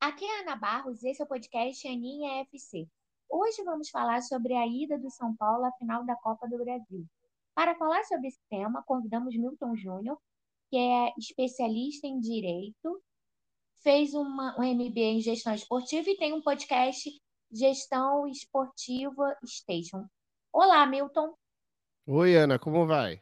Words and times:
Aqui 0.00 0.24
é 0.24 0.38
a 0.38 0.42
Ana 0.42 0.54
Barros, 0.54 1.02
esse 1.02 1.20
é 1.20 1.24
o 1.24 1.28
podcast 1.28 1.86
Aninha 1.88 2.40
FC. 2.42 2.86
Hoje 3.28 3.64
vamos 3.64 3.90
falar 3.90 4.22
sobre 4.22 4.54
a 4.54 4.64
ida 4.64 4.96
do 4.96 5.10
São 5.10 5.34
Paulo 5.36 5.64
à 5.64 5.72
final 5.72 6.06
da 6.06 6.14
Copa 6.14 6.48
do 6.48 6.56
Brasil. 6.56 7.04
Para 7.52 7.74
falar 7.74 8.04
sobre 8.04 8.28
esse 8.28 8.38
tema, 8.48 8.80
convidamos 8.84 9.36
Milton 9.36 9.74
Júnior, 9.74 10.16
que 10.70 10.76
é 10.76 11.12
especialista 11.18 12.06
em 12.06 12.20
Direito, 12.20 13.02
fez 13.82 14.14
uma, 14.14 14.56
um 14.56 14.62
MBA 14.62 15.00
em 15.00 15.20
Gestão 15.20 15.52
Esportiva 15.52 16.08
e 16.08 16.16
tem 16.16 16.32
um 16.32 16.42
podcast 16.42 17.10
Gestão 17.50 18.24
Esportiva 18.28 19.36
Station. 19.44 20.06
Olá, 20.52 20.86
Milton. 20.86 21.34
Oi, 22.06 22.36
Ana, 22.36 22.56
como 22.56 22.86
vai? 22.86 23.20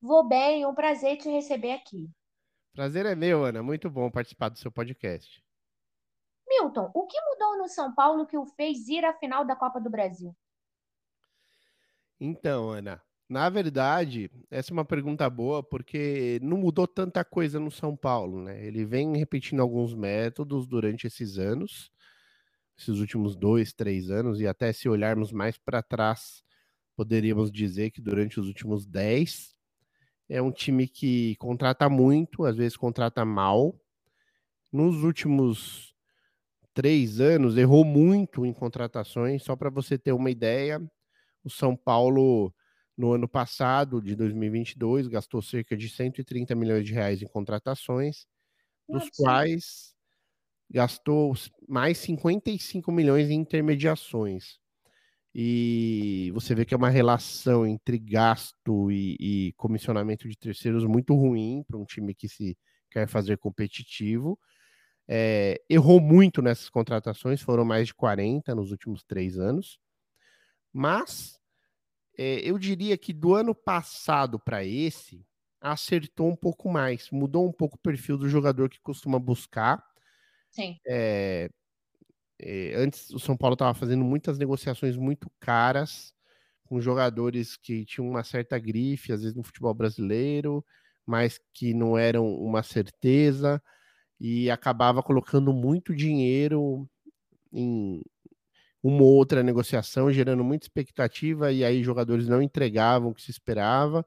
Vou 0.00 0.26
bem, 0.26 0.64
um 0.64 0.74
prazer 0.74 1.18
te 1.18 1.28
receber 1.28 1.72
aqui. 1.72 2.08
Prazer 2.72 3.04
é 3.04 3.14
meu, 3.14 3.44
Ana. 3.44 3.62
Muito 3.62 3.90
bom 3.90 4.10
participar 4.10 4.48
do 4.48 4.58
seu 4.58 4.72
podcast. 4.72 5.46
Milton, 6.48 6.90
o 6.94 7.06
que 7.06 7.16
mudou 7.20 7.58
no 7.58 7.68
São 7.68 7.94
Paulo 7.94 8.26
que 8.26 8.36
o 8.36 8.46
fez 8.46 8.88
ir 8.88 9.04
à 9.04 9.12
final 9.12 9.44
da 9.44 9.54
Copa 9.54 9.80
do 9.80 9.90
Brasil? 9.90 10.34
Então, 12.20 12.70
Ana, 12.70 13.00
na 13.28 13.48
verdade, 13.50 14.30
essa 14.50 14.72
é 14.72 14.74
uma 14.74 14.84
pergunta 14.84 15.28
boa 15.28 15.62
porque 15.62 16.40
não 16.42 16.56
mudou 16.56 16.86
tanta 16.86 17.22
coisa 17.24 17.60
no 17.60 17.70
São 17.70 17.94
Paulo, 17.94 18.42
né? 18.42 18.64
Ele 18.64 18.84
vem 18.84 19.16
repetindo 19.16 19.60
alguns 19.60 19.94
métodos 19.94 20.66
durante 20.66 21.06
esses 21.06 21.38
anos, 21.38 21.92
esses 22.76 22.98
últimos 22.98 23.36
dois, 23.36 23.72
três 23.72 24.10
anos, 24.10 24.40
e 24.40 24.46
até 24.46 24.72
se 24.72 24.88
olharmos 24.88 25.30
mais 25.30 25.58
para 25.58 25.82
trás, 25.82 26.42
poderíamos 26.96 27.52
dizer 27.52 27.90
que 27.90 28.00
durante 28.00 28.40
os 28.40 28.46
últimos 28.46 28.86
dez, 28.86 29.54
é 30.28 30.40
um 30.40 30.50
time 30.50 30.88
que 30.88 31.36
contrata 31.36 31.88
muito, 31.88 32.44
às 32.44 32.56
vezes 32.56 32.76
contrata 32.76 33.24
mal. 33.24 33.74
Nos 34.72 35.02
últimos 35.02 35.87
três 36.78 37.20
anos, 37.20 37.56
errou 37.56 37.84
muito 37.84 38.46
em 38.46 38.52
contratações. 38.52 39.42
Só 39.42 39.56
para 39.56 39.68
você 39.68 39.98
ter 39.98 40.12
uma 40.12 40.30
ideia, 40.30 40.80
o 41.42 41.50
São 41.50 41.74
Paulo, 41.74 42.54
no 42.96 43.12
ano 43.12 43.28
passado, 43.28 44.00
de 44.00 44.14
2022, 44.14 45.08
gastou 45.08 45.42
cerca 45.42 45.76
de 45.76 45.88
130 45.88 46.54
milhões 46.54 46.84
de 46.84 46.92
reais 46.92 47.20
em 47.20 47.26
contratações, 47.26 48.28
dos 48.88 49.06
Nossa. 49.06 49.10
quais 49.16 49.92
gastou 50.70 51.34
mais 51.68 51.98
55 51.98 52.92
milhões 52.92 53.28
em 53.28 53.40
intermediações. 53.40 54.60
E 55.34 56.30
você 56.32 56.54
vê 56.54 56.64
que 56.64 56.74
é 56.74 56.76
uma 56.76 56.90
relação 56.90 57.66
entre 57.66 57.98
gasto 57.98 58.88
e, 58.92 59.16
e 59.18 59.52
comissionamento 59.54 60.28
de 60.28 60.38
terceiros 60.38 60.84
muito 60.84 61.12
ruim 61.12 61.64
para 61.66 61.76
um 61.76 61.84
time 61.84 62.14
que 62.14 62.28
se 62.28 62.56
quer 62.88 63.08
fazer 63.08 63.36
competitivo. 63.36 64.38
É, 65.08 65.60
errou 65.70 66.00
muito 66.00 66.42
nessas 66.42 66.68
contratações, 66.68 67.40
foram 67.40 67.64
mais 67.64 67.88
de 67.88 67.94
40 67.94 68.54
nos 68.54 68.70
últimos 68.70 69.02
três 69.02 69.38
anos. 69.38 69.78
Mas 70.72 71.38
é, 72.18 72.40
eu 72.40 72.58
diria 72.58 72.98
que 72.98 73.12
do 73.12 73.34
ano 73.34 73.54
passado 73.54 74.38
para 74.38 74.64
esse, 74.64 75.26
acertou 75.60 76.28
um 76.28 76.36
pouco 76.36 76.70
mais, 76.70 77.10
mudou 77.10 77.48
um 77.48 77.52
pouco 77.52 77.76
o 77.76 77.80
perfil 77.80 78.18
do 78.18 78.28
jogador 78.28 78.68
que 78.68 78.80
costuma 78.80 79.18
buscar. 79.18 79.82
Sim. 80.50 80.78
É, 80.86 81.48
antes 82.76 83.10
o 83.10 83.18
São 83.18 83.36
Paulo 83.36 83.54
estava 83.54 83.74
fazendo 83.74 84.04
muitas 84.04 84.38
negociações 84.38 84.96
muito 84.96 85.30
caras 85.40 86.14
com 86.66 86.80
jogadores 86.80 87.56
que 87.56 87.84
tinham 87.86 88.08
uma 88.08 88.22
certa 88.22 88.58
grife, 88.58 89.12
às 89.12 89.22
vezes 89.22 89.34
no 89.36 89.42
futebol 89.42 89.74
brasileiro, 89.74 90.64
mas 91.06 91.40
que 91.54 91.72
não 91.72 91.96
eram 91.96 92.26
uma 92.34 92.62
certeza 92.62 93.62
e 94.20 94.50
acabava 94.50 95.02
colocando 95.02 95.52
muito 95.52 95.94
dinheiro 95.94 96.88
em 97.52 98.02
uma 98.82 99.02
ou 99.02 99.14
outra 99.14 99.42
negociação, 99.42 100.12
gerando 100.12 100.44
muita 100.44 100.66
expectativa, 100.66 101.52
e 101.52 101.64
aí 101.64 101.82
jogadores 101.82 102.28
não 102.28 102.40
entregavam 102.40 103.10
o 103.10 103.14
que 103.14 103.22
se 103.22 103.30
esperava, 103.30 104.06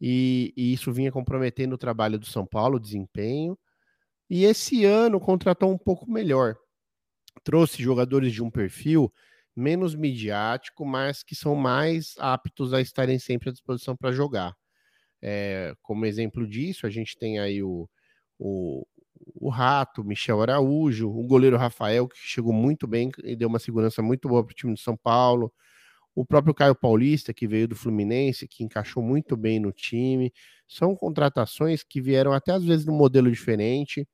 e, 0.00 0.52
e 0.56 0.72
isso 0.72 0.92
vinha 0.92 1.10
comprometendo 1.10 1.72
o 1.74 1.78
trabalho 1.78 2.18
do 2.18 2.26
São 2.26 2.46
Paulo, 2.46 2.76
o 2.76 2.80
desempenho. 2.80 3.58
E 4.30 4.44
esse 4.44 4.84
ano 4.84 5.18
contratou 5.18 5.72
um 5.72 5.78
pouco 5.78 6.10
melhor 6.10 6.56
trouxe 7.38 7.82
jogadores 7.82 8.32
de 8.32 8.42
um 8.42 8.50
perfil 8.50 9.12
menos 9.54 9.94
midiático, 9.94 10.84
mas 10.84 11.22
que 11.22 11.34
são 11.34 11.54
mais 11.54 12.14
aptos 12.18 12.72
a 12.72 12.80
estarem 12.80 13.18
sempre 13.18 13.48
à 13.48 13.52
disposição 13.52 13.96
para 13.96 14.12
jogar. 14.12 14.54
É, 15.20 15.74
como 15.82 16.06
exemplo 16.06 16.46
disso, 16.46 16.86
a 16.86 16.90
gente 16.90 17.16
tem 17.18 17.40
aí 17.40 17.62
o, 17.62 17.88
o, 18.38 18.86
o 19.40 19.48
Rato, 19.50 20.04
Michel 20.04 20.42
Araújo, 20.42 21.08
o 21.08 21.22
goleiro 21.26 21.56
Rafael, 21.56 22.08
que 22.08 22.18
chegou 22.18 22.52
muito 22.52 22.86
bem 22.86 23.10
e 23.22 23.36
deu 23.36 23.48
uma 23.48 23.58
segurança 23.58 24.02
muito 24.02 24.28
boa 24.28 24.44
para 24.44 24.52
o 24.52 24.54
time 24.54 24.74
de 24.74 24.80
São 24.80 24.96
Paulo. 24.96 25.52
O 26.14 26.26
próprio 26.26 26.54
Caio 26.54 26.74
Paulista, 26.74 27.32
que 27.32 27.46
veio 27.46 27.68
do 27.68 27.76
Fluminense, 27.76 28.48
que 28.48 28.64
encaixou 28.64 29.02
muito 29.02 29.36
bem 29.36 29.60
no 29.60 29.72
time. 29.72 30.32
São 30.66 30.96
contratações 30.96 31.84
que 31.84 32.00
vieram 32.00 32.32
até 32.32 32.52
às 32.52 32.64
vezes 32.64 32.84
num 32.84 32.96
modelo 32.96 33.30
diferente, 33.30 34.06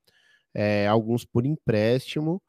é, 0.55 0.87
alguns 0.87 1.25
por 1.25 1.47
empréstimo, 1.47 2.43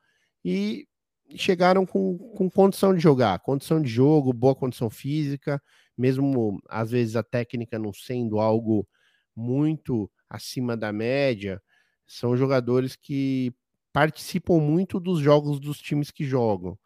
e 0.44 0.88
chegaram 1.36 1.86
com, 1.86 2.18
com 2.18 2.50
condição 2.50 2.94
de 2.94 3.02
jogar, 3.02 3.40
condição 3.40 3.82
de 3.82 3.90
jogo, 3.90 4.34
boa 4.34 4.56
condição 4.56 4.90
física, 4.90 5.62
mesmo 5.98 6.60
às 6.70 6.92
vezes 6.92 7.16
a 7.16 7.24
técnica 7.24 7.80
não 7.80 7.94
sendo 7.94 8.40
algo 8.40 8.88
muito 9.36 10.12
acima 10.30 10.78
da 10.78 10.92
média, 10.92 11.62
são 12.08 12.38
jogadores 12.38 12.96
que 12.96 13.54
participam 13.94 14.60
muito 14.60 15.00
dos 15.00 15.20
jogos 15.20 15.60
dos 15.60 15.80
times 15.80 16.12
que 16.12 16.26
jogam. 16.26 16.78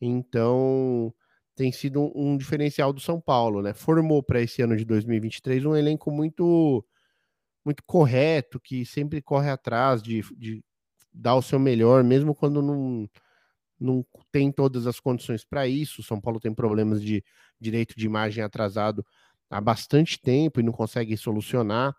Então, 0.00 1.14
tem 1.56 1.72
sido 1.72 2.00
um, 2.02 2.32
um 2.32 2.36
diferencial 2.38 2.92
do 2.92 3.00
São 3.00 3.20
Paulo, 3.20 3.62
né? 3.62 3.74
Formou 3.74 4.22
para 4.22 4.40
esse 4.42 4.62
ano 4.62 4.76
de 4.76 4.84
2023 4.84 5.64
um 5.66 5.76
elenco 5.76 6.10
muito 6.10 6.84
muito 7.64 7.82
correto, 7.84 8.60
que 8.60 8.84
sempre 8.86 9.20
corre 9.22 9.50
atrás 9.50 10.02
de, 10.02 10.22
de 10.36 10.62
dar 11.12 11.36
o 11.36 11.42
seu 11.42 11.58
melhor, 11.58 12.02
mesmo 12.04 12.34
quando 12.34 12.62
não, 12.62 13.08
não 13.80 14.04
tem 14.32 14.52
todas 14.52 14.86
as 14.86 15.00
condições 15.00 15.44
para 15.44 15.66
isso. 15.68 16.02
São 16.02 16.20
Paulo 16.20 16.40
tem 16.40 16.54
problemas 16.54 17.02
de 17.02 17.22
direito 17.60 17.94
de 17.96 18.06
imagem 18.06 18.42
atrasado 18.42 19.04
há 19.50 19.60
bastante 19.60 20.20
tempo 20.20 20.60
e 20.60 20.62
não 20.62 20.72
consegue 20.72 21.16
solucionar. 21.16 21.94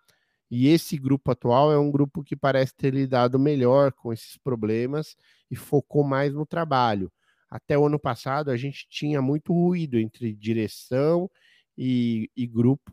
E 0.49 0.67
esse 0.67 0.97
grupo 0.97 1.31
atual 1.31 1.71
é 1.71 1.77
um 1.77 1.91
grupo 1.91 2.23
que 2.23 2.35
parece 2.35 2.73
ter 2.75 2.93
lidado 2.93 3.37
melhor 3.37 3.91
com 3.91 4.11
esses 4.11 4.37
problemas 4.37 5.15
e 5.49 5.55
focou 5.55 6.03
mais 6.03 6.33
no 6.33 6.45
trabalho. 6.45 7.11
Até 7.49 7.77
o 7.77 7.85
ano 7.85 7.99
passado, 7.99 8.49
a 8.51 8.57
gente 8.57 8.87
tinha 8.89 9.21
muito 9.21 9.53
ruído 9.53 9.97
entre 9.97 10.33
direção 10.33 11.29
e, 11.77 12.29
e 12.35 12.47
grupo, 12.47 12.91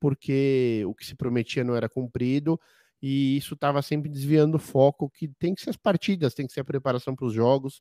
porque 0.00 0.82
o 0.86 0.94
que 0.94 1.04
se 1.04 1.14
prometia 1.14 1.64
não 1.64 1.74
era 1.74 1.88
cumprido 1.88 2.60
e 3.02 3.36
isso 3.36 3.54
estava 3.54 3.80
sempre 3.80 4.08
desviando 4.08 4.56
o 4.56 4.60
foco 4.60 5.08
que 5.10 5.28
tem 5.28 5.54
que 5.54 5.62
ser 5.62 5.70
as 5.70 5.76
partidas, 5.76 6.34
tem 6.34 6.46
que 6.46 6.52
ser 6.52 6.60
a 6.60 6.64
preparação 6.64 7.14
para 7.14 7.26
os 7.26 7.32
jogos, 7.32 7.80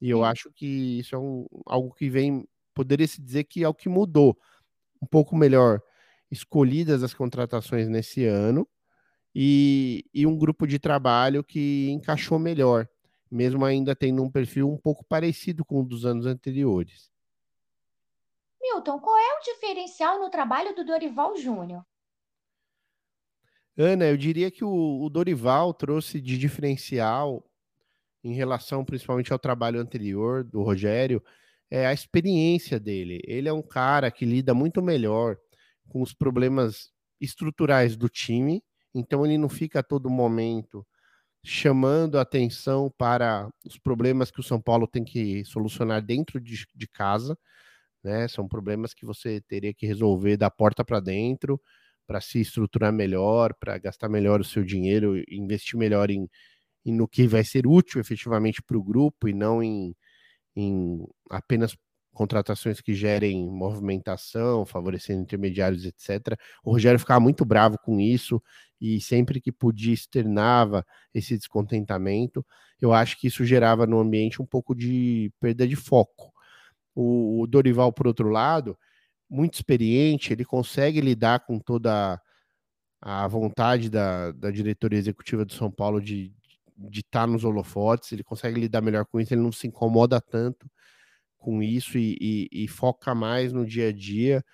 e 0.00 0.10
eu 0.10 0.24
acho 0.24 0.50
que 0.52 0.98
isso 0.98 1.14
é 1.14 1.18
um, 1.18 1.46
algo 1.64 1.94
que 1.94 2.10
vem, 2.10 2.46
poderia 2.74 3.06
se 3.06 3.22
dizer 3.22 3.44
que 3.44 3.62
é 3.64 3.68
o 3.68 3.74
que 3.74 3.88
mudou, 3.88 4.36
um 5.00 5.06
pouco 5.06 5.36
melhor 5.36 5.80
escolhidas 6.30 7.02
as 7.02 7.14
contratações 7.14 7.88
nesse 7.88 8.24
ano, 8.24 8.68
e, 9.34 10.04
e 10.14 10.26
um 10.26 10.36
grupo 10.36 10.66
de 10.66 10.78
trabalho 10.78 11.44
que 11.44 11.90
encaixou 11.90 12.38
melhor, 12.38 12.88
mesmo 13.30 13.64
ainda 13.64 13.94
tendo 13.94 14.22
um 14.22 14.30
perfil 14.30 14.70
um 14.70 14.78
pouco 14.78 15.04
parecido 15.04 15.64
com 15.64 15.80
o 15.80 15.84
dos 15.84 16.06
anos 16.06 16.24
anteriores. 16.24 17.10
Milton, 18.60 18.98
qual 18.98 19.16
é 19.16 19.38
o 19.38 19.42
diferencial 19.42 20.18
no 20.18 20.30
trabalho 20.30 20.74
do 20.74 20.84
Dorival 20.84 21.36
Júnior? 21.36 21.84
Ana, 23.76 24.06
eu 24.06 24.16
diria 24.16 24.50
que 24.50 24.64
o, 24.64 25.02
o 25.02 25.10
Dorival 25.10 25.74
trouxe 25.74 26.18
de 26.18 26.38
diferencial 26.38 27.46
em 28.24 28.32
relação 28.32 28.84
principalmente 28.84 29.32
ao 29.32 29.38
trabalho 29.38 29.80
anterior 29.80 30.42
do 30.42 30.62
Rogério, 30.62 31.22
é 31.70 31.86
a 31.86 31.92
experiência 31.92 32.80
dele. 32.80 33.20
Ele 33.24 33.48
é 33.48 33.52
um 33.52 33.62
cara 33.62 34.10
que 34.10 34.24
lida 34.24 34.52
muito 34.52 34.82
melhor 34.82 35.36
com 35.88 36.02
os 36.02 36.12
problemas 36.14 36.90
estruturais 37.20 37.96
do 37.96 38.08
time, 38.08 38.62
então 38.94 39.24
ele 39.24 39.38
não 39.38 39.48
fica 39.48 39.80
a 39.80 39.82
todo 39.82 40.10
momento 40.10 40.86
chamando 41.44 42.18
atenção 42.18 42.92
para 42.98 43.48
os 43.64 43.78
problemas 43.78 44.30
que 44.30 44.40
o 44.40 44.44
São 44.44 44.60
Paulo 44.60 44.86
tem 44.88 45.04
que 45.04 45.44
solucionar 45.44 46.02
dentro 46.02 46.40
de, 46.40 46.66
de 46.74 46.88
casa, 46.88 47.38
né? 48.04 48.28
São 48.28 48.48
problemas 48.48 48.94
que 48.94 49.06
você 49.06 49.40
teria 49.42 49.74
que 49.74 49.86
resolver 49.86 50.36
da 50.36 50.50
porta 50.50 50.84
para 50.84 51.00
dentro 51.00 51.60
para 52.06 52.20
se 52.20 52.40
estruturar 52.40 52.92
melhor, 52.92 53.54
para 53.54 53.78
gastar 53.78 54.08
melhor 54.08 54.40
o 54.40 54.44
seu 54.44 54.64
dinheiro, 54.64 55.22
investir 55.28 55.78
melhor 55.78 56.10
em, 56.10 56.28
em 56.84 56.94
no 56.94 57.08
que 57.08 57.26
vai 57.28 57.44
ser 57.44 57.66
útil 57.66 58.00
efetivamente 58.00 58.62
para 58.62 58.78
o 58.78 58.84
grupo 58.84 59.28
e 59.28 59.34
não 59.34 59.62
em, 59.62 59.94
em 60.56 61.06
apenas 61.30 61.76
contratações 62.16 62.80
que 62.80 62.94
gerem 62.94 63.46
movimentação, 63.46 64.64
favorecendo 64.64 65.20
intermediários, 65.20 65.84
etc. 65.84 66.34
O 66.64 66.72
Rogério 66.72 66.98
ficava 66.98 67.20
muito 67.20 67.44
bravo 67.44 67.78
com 67.78 68.00
isso 68.00 68.42
e 68.80 69.00
sempre 69.02 69.38
que 69.38 69.52
podia 69.52 69.92
externava 69.92 70.84
esse 71.12 71.36
descontentamento. 71.36 72.44
Eu 72.80 72.94
acho 72.94 73.20
que 73.20 73.26
isso 73.26 73.44
gerava 73.44 73.86
no 73.86 74.00
ambiente 74.00 74.40
um 74.40 74.46
pouco 74.46 74.74
de 74.74 75.30
perda 75.38 75.68
de 75.68 75.76
foco. 75.76 76.32
O, 76.94 77.46
Dorival, 77.46 77.92
por 77.92 78.06
outro 78.06 78.30
lado, 78.30 78.78
muito 79.28 79.54
experiente, 79.54 80.32
ele 80.32 80.44
consegue 80.44 81.02
lidar 81.02 81.40
com 81.40 81.58
toda 81.58 82.18
a 83.00 83.28
vontade 83.28 83.90
da, 83.90 84.32
da 84.32 84.50
diretoria 84.50 84.98
executiva 84.98 85.44
do 85.44 85.52
São 85.52 85.70
Paulo 85.70 86.00
de 86.00 86.34
de 86.78 87.00
estar 87.00 87.22
tá 87.22 87.26
nos 87.26 87.42
holofotes, 87.42 88.12
ele 88.12 88.22
consegue 88.22 88.60
lidar 88.60 88.82
melhor 88.82 89.06
com 89.06 89.18
isso, 89.18 89.32
ele 89.32 89.40
não 89.40 89.50
se 89.50 89.66
incomoda 89.66 90.20
tanto 90.20 90.68
com 91.46 91.62
isso 91.62 91.96
e, 91.96 92.16
e, 92.20 92.64
e 92.64 92.68
foca 92.68 93.14
mais 93.14 93.52
no 93.52 93.64
dia 93.64 93.90
a 93.90 93.92
dia. 93.92 94.44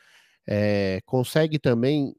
É, 0.46 1.00
consegue 1.06 1.58
também 1.58 2.14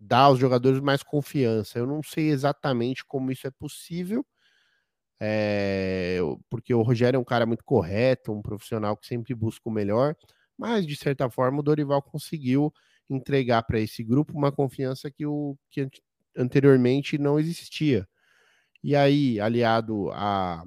dar 0.00 0.22
aos 0.22 0.40
jogadores 0.40 0.80
mais 0.80 1.04
confiança. 1.04 1.78
Eu 1.78 1.86
não 1.86 2.02
sei 2.02 2.30
exatamente 2.30 3.04
como 3.06 3.30
isso 3.30 3.46
é 3.46 3.50
possível, 3.52 4.26
é, 5.20 6.18
porque 6.50 6.74
o 6.74 6.82
Rogério 6.82 7.16
é 7.16 7.20
um 7.20 7.24
cara 7.24 7.46
muito 7.46 7.64
correto, 7.64 8.32
um 8.32 8.42
profissional 8.42 8.96
que 8.96 9.06
sempre 9.06 9.34
busca 9.36 9.68
o 9.68 9.72
melhor, 9.72 10.16
mas 10.58 10.84
de 10.84 10.96
certa 10.96 11.30
forma 11.30 11.60
o 11.60 11.62
Dorival 11.62 12.02
conseguiu 12.02 12.72
entregar 13.08 13.62
para 13.62 13.78
esse 13.78 14.02
grupo 14.02 14.36
uma 14.36 14.50
confiança 14.50 15.12
que, 15.12 15.24
o, 15.24 15.56
que 15.70 15.88
anteriormente 16.36 17.18
não 17.18 17.38
existia. 17.38 18.08
E 18.82 18.96
aí, 18.96 19.38
aliado 19.40 20.10
à, 20.12 20.64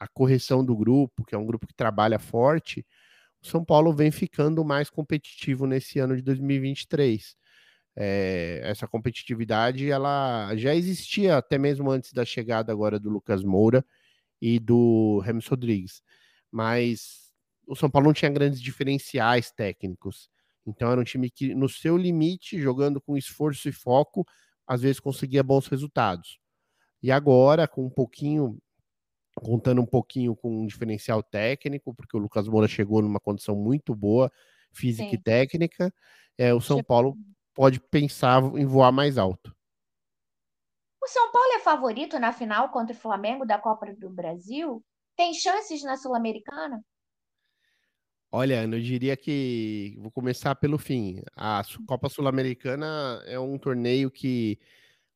à 0.00 0.08
correção 0.08 0.64
do 0.64 0.74
grupo, 0.74 1.24
que 1.24 1.34
é 1.34 1.38
um 1.38 1.46
grupo 1.46 1.66
que 1.66 1.74
trabalha 1.74 2.18
forte, 2.18 2.84
o 3.42 3.46
São 3.46 3.64
Paulo 3.64 3.92
vem 3.92 4.10
ficando 4.10 4.64
mais 4.64 4.90
competitivo 4.90 5.66
nesse 5.66 5.98
ano 5.98 6.16
de 6.16 6.22
2023. 6.22 7.36
É, 7.96 8.60
essa 8.64 8.88
competitividade 8.88 9.90
ela 9.90 10.54
já 10.56 10.74
existia 10.74 11.36
até 11.36 11.58
mesmo 11.58 11.90
antes 11.90 12.12
da 12.12 12.24
chegada 12.24 12.72
agora 12.72 12.98
do 12.98 13.10
Lucas 13.10 13.42
Moura 13.42 13.84
e 14.40 14.58
do 14.58 15.18
Remus 15.20 15.46
Rodrigues, 15.46 16.02
mas 16.50 17.30
o 17.66 17.76
São 17.76 17.90
Paulo 17.90 18.06
não 18.08 18.14
tinha 18.14 18.30
grandes 18.30 18.60
diferenciais 18.60 19.50
técnicos. 19.52 20.30
Então 20.66 20.90
era 20.90 21.00
um 21.00 21.04
time 21.04 21.30
que, 21.30 21.54
no 21.54 21.68
seu 21.68 21.96
limite, 21.96 22.60
jogando 22.60 23.00
com 23.00 23.16
esforço 23.16 23.68
e 23.68 23.72
foco, 23.72 24.26
às 24.66 24.82
vezes 24.82 25.00
conseguia 25.00 25.42
bons 25.42 25.66
resultados. 25.66 26.38
E 27.02 27.10
agora, 27.10 27.66
com 27.66 27.86
um 27.86 27.90
pouquinho, 27.90 28.58
contando 29.42 29.80
um 29.80 29.86
pouquinho 29.86 30.36
com 30.36 30.62
um 30.62 30.66
diferencial 30.66 31.22
técnico, 31.22 31.94
porque 31.94 32.16
o 32.16 32.20
Lucas 32.20 32.46
Moura 32.46 32.68
chegou 32.68 33.02
numa 33.02 33.20
condição 33.20 33.56
muito 33.56 33.94
boa, 33.94 34.30
física 34.72 35.08
Sim. 35.08 35.14
e 35.16 35.18
técnica, 35.18 35.92
é, 36.38 36.54
o 36.54 36.60
São 36.60 36.82
Paulo 36.82 37.16
pode 37.54 37.80
pensar 37.80 38.42
em 38.56 38.64
voar 38.64 38.92
mais 38.92 39.18
alto. 39.18 39.54
O 41.02 41.06
São 41.06 41.32
Paulo 41.32 41.52
é 41.54 41.58
favorito 41.60 42.18
na 42.18 42.32
final 42.32 42.68
contra 42.70 42.94
o 42.94 42.98
Flamengo 42.98 43.46
da 43.46 43.58
Copa 43.58 43.92
do 43.94 44.10
Brasil? 44.10 44.84
Tem 45.16 45.32
chances 45.32 45.82
na 45.82 45.96
Sul-Americana? 45.96 46.84
Olha, 48.32 48.62
eu 48.62 48.80
diria 48.80 49.16
que 49.16 49.96
vou 49.98 50.10
começar 50.10 50.54
pelo 50.54 50.78
fim. 50.78 51.20
A 51.34 51.62
Copa 51.86 52.08
Sul-Americana 52.08 53.22
é 53.26 53.40
um 53.40 53.58
torneio 53.58 54.10
que 54.10 54.58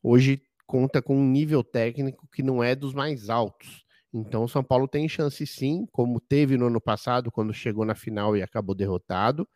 hoje 0.02 0.42
conta 0.66 1.00
com 1.00 1.16
um 1.16 1.24
nível 1.24 1.62
técnico 1.62 2.26
que 2.32 2.42
não 2.42 2.62
é 2.62 2.74
dos 2.74 2.92
mais 2.92 3.30
altos. 3.30 3.83
Então, 4.14 4.44
o 4.44 4.48
São 4.48 4.62
Paulo 4.62 4.86
tem 4.86 5.08
chance 5.08 5.44
sim, 5.44 5.86
como 5.90 6.20
teve 6.20 6.56
no 6.56 6.68
ano 6.68 6.80
passado, 6.80 7.32
quando 7.32 7.52
chegou 7.52 7.84
na 7.84 7.96
final 7.96 8.36
e 8.36 8.42
acabou 8.42 8.72
derrotado. 8.72 9.48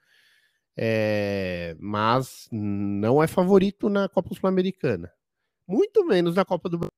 É, 0.76 1.76
mas 1.78 2.48
não 2.50 3.22
é 3.22 3.28
favorito 3.28 3.88
na 3.88 4.08
Copa 4.08 4.34
Sul-Americana. 4.34 5.12
Muito 5.66 6.04
menos 6.04 6.34
na 6.34 6.44
Copa 6.44 6.68
do 6.68 6.78
Brasil. 6.78 6.92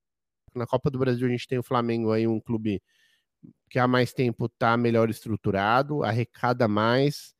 Na 0.55 0.67
Copa 0.67 0.89
do 0.89 0.99
Brasil, 0.99 1.27
a 1.27 1.31
gente 1.31 1.47
tem 1.47 1.59
o 1.59 1.63
Flamengo 1.63 2.11
aí, 2.11 2.27
um 2.27 2.39
clube 2.39 2.81
que 3.69 3.79
há 3.79 3.87
mais 3.87 4.13
tempo 4.13 4.47
está 4.47 4.75
melhor 4.75 5.09
estruturado, 5.09 6.03
arrecada 6.03 6.67
mais, 6.67 7.35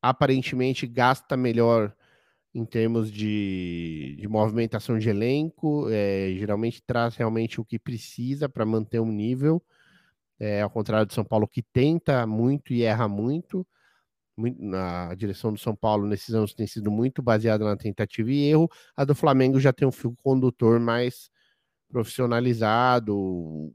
aparentemente 0.00 0.86
gasta 0.86 1.36
melhor 1.36 1.94
em 2.54 2.64
termos 2.66 3.10
de, 3.10 4.16
de 4.18 4.28
movimentação 4.28 4.98
de 4.98 5.08
elenco, 5.08 5.88
é, 5.90 6.34
geralmente 6.38 6.82
traz 6.86 7.16
realmente 7.16 7.60
o 7.60 7.64
que 7.64 7.78
precisa 7.78 8.48
para 8.48 8.66
manter 8.66 9.00
um 9.00 9.10
nível, 9.10 9.62
é, 10.40 10.62
ao 10.62 10.70
contrário 10.70 11.06
do 11.06 11.14
São 11.14 11.24
Paulo, 11.24 11.48
que 11.48 11.62
tenta 11.62 12.26
muito 12.26 12.72
e 12.72 12.82
erra 12.82 13.08
muito. 13.08 13.66
muito. 14.36 14.60
A 14.76 15.14
direção 15.16 15.52
do 15.52 15.58
São 15.60 15.76
Paulo 15.76 16.06
nesses 16.06 16.34
anos 16.34 16.54
tem 16.54 16.66
sido 16.66 16.90
muito 16.90 17.22
baseada 17.22 17.64
na 17.64 17.76
tentativa 17.76 18.30
e 18.32 18.44
erro. 18.50 18.70
A 18.96 19.04
do 19.04 19.14
Flamengo 19.14 19.60
já 19.60 19.72
tem 19.72 19.86
um 19.88 19.92
fio 19.92 20.14
condutor 20.22 20.80
mais 20.80 21.30
profissionalizado, 21.90 23.16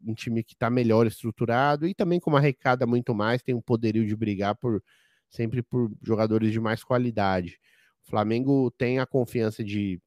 um 0.06 0.14
time 0.16 0.44
que 0.44 0.54
está 0.54 0.70
melhor 0.70 1.06
estruturado 1.08 1.88
e 1.88 1.94
também 1.94 2.20
com 2.20 2.32
uma 2.32 2.40
arrecada 2.40 2.86
muito 2.88 3.14
mais, 3.16 3.44
tem 3.44 3.56
um 3.56 3.62
poderio 3.62 4.06
de 4.08 4.16
brigar 4.16 4.56
por 4.56 4.84
sempre 5.30 5.62
por 5.62 5.92
jogadores 6.04 6.52
de 6.52 6.60
mais 6.60 6.84
qualidade. 6.84 7.60
Flamengo 8.08 8.72
tem 8.72 9.00
a 9.00 9.06
confiança 9.06 9.64
de 9.64 10.02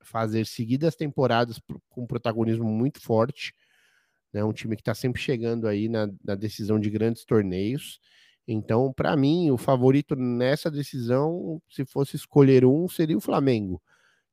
fazer 0.00 0.46
seguidas 0.46 0.94
temporadas 0.96 1.60
com 1.88 2.02
um 2.02 2.06
protagonismo 2.06 2.64
muito 2.64 3.00
forte, 3.00 3.54
né? 4.32 4.44
Um 4.44 4.52
time 4.52 4.76
que 4.76 4.82
está 4.82 4.94
sempre 4.94 5.20
chegando 5.20 5.66
aí 5.66 5.88
na, 5.88 6.08
na, 6.24 6.34
decisão 6.34 6.78
de 6.78 6.88
grandes 6.88 7.24
torneios. 7.24 8.00
Então, 8.46 8.92
para 8.92 9.16
mim, 9.16 9.50
o 9.50 9.58
favorito 9.58 10.16
nessa 10.16 10.70
decisão, 10.70 11.60
se 11.68 11.84
fosse 11.84 12.16
escolher 12.16 12.64
um, 12.64 12.88
seria 12.88 13.16
o 13.16 13.20
Flamengo, 13.20 13.82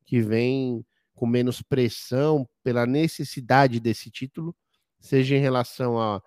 que 0.04 0.20
vem 0.20 0.84
com 1.14 1.26
menos 1.26 1.62
pressão 1.62 2.48
pela 2.62 2.86
necessidade 2.86 3.78
desse 3.78 4.10
título, 4.10 4.56
seja 4.98 5.36
em 5.36 5.40
relação 5.40 6.00
a, 6.00 6.22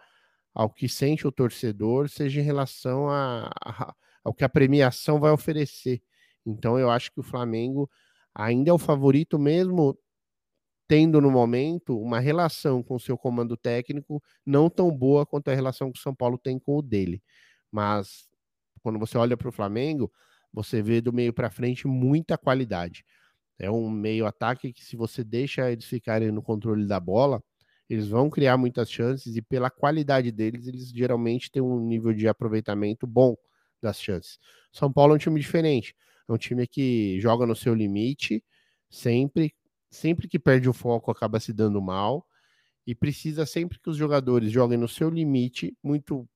ao 0.54 0.70
que 0.70 0.88
sente 0.88 1.28
o 1.28 1.32
torcedor, 1.32 2.10
seja 2.10 2.42
em 2.42 2.44
relação 2.44 3.10
a, 3.10 3.50
a, 3.66 3.96
ao 4.24 4.34
que 4.34 4.44
a 4.44 4.50
premiação 4.50 5.20
vai 5.20 5.32
oferecer. 5.32 6.02
Então 6.46 6.80
eu 6.80 6.90
acho 6.90 7.12
que 7.12 7.20
o 7.20 7.24
Flamengo 7.24 7.90
ainda 8.36 8.70
é 8.72 8.74
o 8.74 8.78
favorito, 8.80 9.40
mesmo 9.40 9.98
tendo 10.88 11.22
no 11.22 11.32
momento 11.32 12.00
uma 12.00 12.20
relação 12.20 12.84
com 12.84 12.96
o 12.96 13.00
seu 13.00 13.18
comando 13.18 13.58
técnico 13.58 14.22
não 14.46 14.70
tão 14.70 14.92
boa 14.92 15.26
quanto 15.26 15.50
a 15.50 15.56
relação 15.56 15.92
que 15.92 16.00
o 16.00 16.02
São 16.04 16.16
Paulo 16.16 16.38
tem 16.38 16.60
com 16.60 16.78
o 16.78 16.82
dele. 16.82 17.22
Mas 17.72 18.28
quando 18.84 19.00
você 19.00 19.18
olha 19.18 19.38
para 19.38 19.50
o 19.50 19.52
Flamengo, 19.52 20.12
você 20.54 20.82
vê 20.82 21.02
do 21.02 21.14
meio 21.14 21.34
para 21.34 21.50
frente 21.52 21.88
muita 21.88 22.38
qualidade. 22.38 23.06
É 23.60 23.72
um 23.72 23.90
meio 23.90 24.26
ataque 24.28 24.74
que, 24.74 24.84
se 24.86 24.96
você 24.98 25.24
deixa 25.24 25.72
eles 25.72 25.86
ficarem 25.86 26.32
no 26.32 26.42
controle 26.44 26.88
da 26.88 27.00
bola, 27.00 27.44
eles 27.90 28.08
vão 28.08 28.30
criar 28.30 28.58
muitas 28.58 28.92
chances 28.92 29.36
e, 29.36 29.42
pela 29.42 29.70
qualidade 29.70 30.32
deles, 30.32 30.68
eles 30.68 30.90
geralmente 30.90 31.52
têm 31.52 31.62
um 31.62 31.80
nível 31.80 32.14
de 32.14 32.28
aproveitamento 32.28 33.08
bom 33.08 33.36
das 33.82 34.02
chances. 34.02 34.40
São 34.72 34.92
Paulo 34.92 35.14
é 35.14 35.16
um 35.16 35.20
time 35.20 35.40
diferente. 35.40 35.96
É 36.28 36.32
um 36.34 36.38
time 36.38 36.66
que 36.68 37.20
joga 37.20 37.46
no 37.46 37.56
seu 37.56 37.74
limite, 37.74 38.44
sempre, 38.90 39.54
sempre 39.90 40.28
que 40.28 40.40
perde 40.40 40.70
o 40.70 40.74
foco 40.74 41.12
acaba 41.12 41.40
se 41.40 41.52
dando 41.52 41.82
mal 41.82 42.26
e 42.86 42.94
precisa 42.94 43.46
sempre 43.46 43.80
que 43.80 43.90
os 43.90 43.98
jogadores 43.98 44.52
joguem 44.52 44.78
no 44.78 44.88
seu 44.88 45.10
limite, 45.10 45.76
muito 45.82 46.28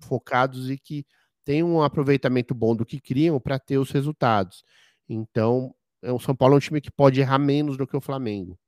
focados 0.00 0.70
e 0.70 0.78
que 0.78 1.06
tenham 1.44 1.68
um 1.68 1.82
aproveitamento 1.82 2.54
bom 2.54 2.76
do 2.76 2.86
que 2.86 3.00
criam 3.00 3.40
para 3.40 3.58
ter 3.58 3.78
os 3.78 3.90
resultados. 3.90 4.64
Então, 5.08 5.74
é 6.02 6.12
o 6.12 6.18
São 6.18 6.36
Paulo 6.36 6.54
é 6.54 6.56
um 6.58 6.60
time 6.60 6.80
que 6.80 6.90
pode 6.90 7.20
errar 7.20 7.38
menos 7.38 7.76
do 7.76 7.86
que 7.86 7.96
o 7.96 8.00
Flamengo. 8.00 8.58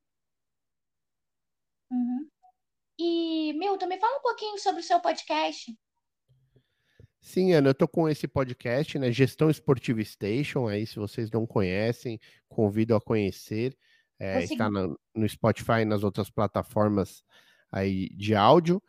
Uhum. 1.89 2.29
E, 2.99 3.53
Milton, 3.53 3.87
me 3.87 3.99
fala 3.99 4.17
um 4.17 4.21
pouquinho 4.21 4.57
sobre 4.57 4.81
o 4.81 4.83
seu 4.83 4.99
podcast. 4.99 5.77
Sim, 7.21 7.53
Ana, 7.53 7.69
eu 7.69 7.75
tô 7.75 7.87
com 7.87 8.09
esse 8.09 8.27
podcast, 8.27 8.97
né? 8.97 9.11
Gestão 9.11 9.49
Esportiva 9.49 10.03
Station. 10.03 10.67
Aí, 10.67 10.87
se 10.87 10.95
vocês 10.95 11.29
não 11.29 11.45
conhecem, 11.45 12.19
convido 12.49 12.95
a 12.95 13.01
conhecer. 13.01 13.77
É, 14.19 14.43
está 14.43 14.69
no, 14.69 14.99
no 15.15 15.29
Spotify 15.29 15.81
e 15.81 15.85
nas 15.85 16.03
outras 16.03 16.29
plataformas 16.29 17.23
aí 17.71 18.09
de 18.09 18.35
áudio. 18.35 18.81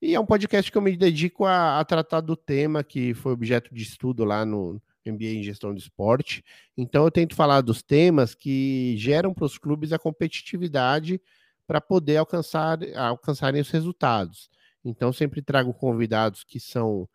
E 0.00 0.14
é 0.14 0.20
um 0.20 0.24
podcast 0.24 0.70
que 0.70 0.78
eu 0.78 0.82
me 0.82 0.96
dedico 0.96 1.44
a, 1.44 1.78
a, 1.78 1.84
tratar 1.84 2.20
do 2.20 2.34
tema 2.36 2.82
que 2.82 3.12
foi 3.12 3.32
objeto 3.32 3.74
de 3.74 3.82
estudo 3.82 4.24
lá 4.24 4.46
no 4.46 4.80
MBA 5.04 5.26
em 5.26 5.42
Gestão 5.42 5.74
de 5.74 5.82
Esporte. 5.82 6.44
Então, 6.76 7.04
eu 7.04 7.10
tento 7.10 7.34
falar 7.34 7.60
dos 7.60 7.82
temas 7.82 8.34
que 8.34 8.94
geram 8.96 9.34
para 9.34 9.44
os 9.44 9.58
clubes 9.58 9.92
a 9.92 9.98
competitividade 9.98 11.20
para 11.66 11.80
poder 11.80 12.16
alcançar 12.16 12.78
alcançarem 12.96 13.60
os 13.60 13.70
resultados. 13.70 14.48
Então, 14.84 15.12
sempre 15.12 15.42
trago 15.42 15.74
convidados 15.74 16.44
que 16.44 16.58
são 16.58 17.08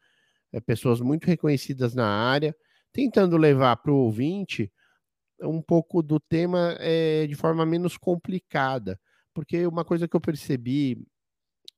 é, 0.56 0.62
pessoas 0.62 1.02
muito 1.02 1.26
reconhecidas 1.26 1.94
na 1.94 2.08
área, 2.08 2.56
tentando 2.94 3.36
levar 3.36 3.76
para 3.76 3.92
o 3.92 3.98
ouvinte 3.98 4.72
um 5.42 5.62
pouco 5.62 6.02
do 6.02 6.18
tema 6.18 6.78
é, 6.80 7.28
de 7.28 7.36
forma 7.36 7.66
menos 7.66 7.98
complicada. 7.98 8.98
Porque 9.34 9.68
uma 9.68 9.84
coisa 9.84 10.08
que 10.08 10.16
eu 10.16 10.22
percebi, 10.22 11.06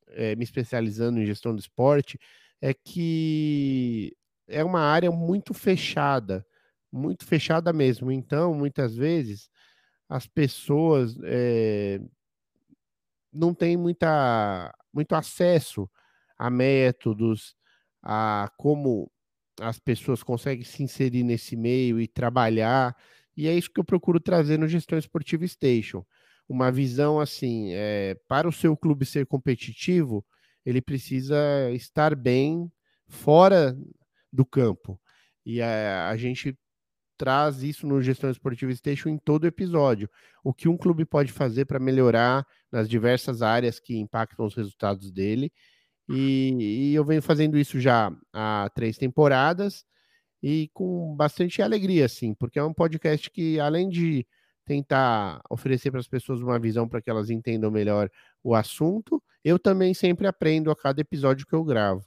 é, 0.10 0.36
me 0.36 0.43
especializando 0.43 1.19
em 1.19 1.25
gestão 1.25 1.55
do 1.55 1.60
esporte, 1.60 2.19
é 2.62 2.72
que 2.72 4.15
é 4.48 4.63
uma 4.63 4.81
área 4.81 5.10
muito 5.10 5.55
fechada, 5.55 6.46
muito 6.91 7.25
fechada 7.25 7.74
mesmo. 7.74 8.12
Então, 8.12 8.53
muitas 8.53 8.96
vezes, 8.96 9.50
as 10.07 10.27
pessoas 10.27 11.17
é, 11.24 12.00
não 13.34 13.55
têm 13.55 13.75
muita, 13.75 14.72
muito 14.93 15.15
acesso 15.15 15.89
a 16.38 16.51
métodos, 16.51 17.55
a 18.01 18.51
como 18.58 19.12
as 19.60 19.80
pessoas 19.80 20.24
conseguem 20.24 20.63
se 20.63 20.84
inserir 20.84 21.24
nesse 21.24 21.56
meio 21.56 22.00
e 22.00 22.08
trabalhar. 22.08 22.96
E 23.36 23.48
é 23.48 23.56
isso 23.56 23.72
que 23.72 23.80
eu 23.80 23.86
procuro 23.86 24.20
trazer 24.20 24.58
no 24.58 24.68
Gestão 24.68 24.98
Esportiva 24.98 25.48
Station. 25.48 26.06
Uma 26.48 26.72
visão 26.72 27.20
assim, 27.20 27.72
é, 27.74 28.16
para 28.27 28.48
o 28.48 28.54
seu 28.54 28.75
clube 28.77 29.06
ser 29.06 29.25
competitivo, 29.25 30.25
ele 30.66 30.82
precisa 30.82 31.36
estar 31.72 32.16
bem 32.16 32.72
fora 33.08 33.77
do 34.32 34.46
campo. 34.46 35.00
E 35.46 35.62
a, 35.62 36.10
a 36.10 36.18
gente 36.18 36.58
traz 37.18 37.63
isso 37.63 37.88
no 37.88 38.01
Gestão 38.01 38.30
Esportiva 38.30 38.74
Station 38.74 39.10
em 39.10 39.18
todo 39.18 39.48
episódio. 39.48 40.10
O 40.44 40.54
que 40.54 40.70
um 40.70 40.77
clube 40.77 41.04
pode 41.04 41.32
fazer 41.32 41.66
para 41.66 41.80
melhorar 41.80 42.46
nas 42.72 42.88
diversas 42.88 43.42
áreas 43.42 43.80
que 43.80 43.98
impactam 43.98 44.46
os 44.46 44.56
resultados 44.56 45.12
dele. 45.12 45.51
E, 46.09 46.91
e, 46.91 46.95
eu 46.95 47.03
venho 47.03 47.21
fazendo 47.21 47.57
isso 47.57 47.79
já 47.79 48.11
há 48.33 48.69
três 48.73 48.97
temporadas 48.97 49.85
e 50.41 50.69
com 50.73 51.15
bastante 51.15 51.61
alegria, 51.61 52.05
assim, 52.05 52.33
porque 52.33 52.59
é 52.59 52.63
um 52.63 52.73
podcast 52.73 53.29
que, 53.29 53.59
além 53.59 53.89
de 53.89 54.25
tentar 54.65 55.41
oferecer 55.49 55.91
para 55.91 55.99
as 55.99 56.07
pessoas 56.07 56.41
uma 56.41 56.59
visão 56.59 56.87
para 56.87 57.01
que 57.01 57.09
elas 57.09 57.29
entendam 57.29 57.71
melhor 57.71 58.09
o 58.43 58.53
assunto, 58.53 59.21
eu 59.43 59.57
também 59.57 59.93
sempre 59.93 60.27
aprendo 60.27 60.69
a 60.69 60.75
cada 60.75 61.01
episódio 61.01 61.45
que 61.45 61.55
eu 61.55 61.63
gravo. 61.63 62.05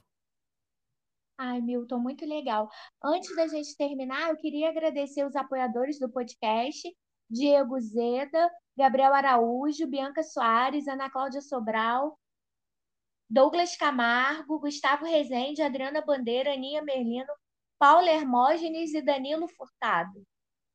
Ai, 1.37 1.59
Milton, 1.59 1.97
muito 1.97 2.23
legal. 2.23 2.69
Antes 3.03 3.35
da 3.35 3.47
gente 3.47 3.75
terminar, 3.75 4.29
eu 4.29 4.37
queria 4.37 4.69
agradecer 4.69 5.25
os 5.25 5.35
apoiadores 5.35 5.99
do 5.99 6.07
podcast, 6.07 6.87
Diego 7.27 7.79
Zeda, 7.79 8.49
Gabriel 8.77 9.13
Araújo, 9.13 9.87
Bianca 9.87 10.21
Soares, 10.21 10.87
Ana 10.87 11.09
Cláudia 11.09 11.41
Sobral, 11.41 12.15
Douglas 13.31 13.77
Camargo, 13.77 14.59
Gustavo 14.59 15.05
Rezende, 15.05 15.61
Adriana 15.61 16.01
Bandeira, 16.01 16.51
Aninha 16.51 16.81
Merlino, 16.81 17.31
Paulo 17.79 18.05
Hermógenes 18.05 18.93
e 18.93 19.01
Danilo 19.01 19.47
Furtado. 19.47 20.21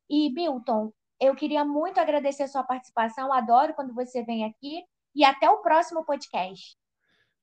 E, 0.08 0.32
Milton, 0.32 0.90
eu 1.20 1.36
queria 1.36 1.66
muito 1.66 2.00
agradecer 2.00 2.44
a 2.44 2.48
sua 2.48 2.64
participação, 2.64 3.30
adoro 3.30 3.74
quando 3.74 3.92
você 3.92 4.24
vem 4.24 4.46
aqui, 4.46 4.82
e 5.14 5.22
até 5.22 5.50
o 5.50 5.58
próximo 5.58 6.02
podcast. 6.02 6.74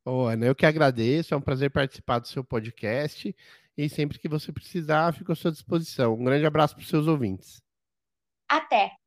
Ô, 0.03 0.25
Ana, 0.25 0.47
eu 0.47 0.55
que 0.55 0.65
agradeço, 0.65 1.35
é 1.35 1.37
um 1.37 1.41
prazer 1.41 1.69
participar 1.69 2.17
do 2.17 2.27
seu 2.27 2.43
podcast 2.43 3.35
e 3.77 3.89
sempre 3.89 4.17
que 4.17 4.27
você 4.27 4.51
precisar, 4.51 5.13
fico 5.13 5.31
à 5.31 5.35
sua 5.35 5.51
disposição. 5.51 6.15
Um 6.15 6.23
grande 6.23 6.45
abraço 6.45 6.73
para 6.73 6.81
os 6.81 6.89
seus 6.89 7.05
ouvintes. 7.05 7.61
Até! 8.49 9.02